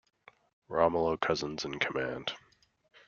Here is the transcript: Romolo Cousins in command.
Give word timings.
Romolo 0.67 1.15
Cousins 1.15 1.63
in 1.63 1.77
command. 1.77 2.33